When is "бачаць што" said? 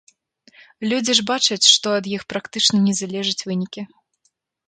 1.31-1.87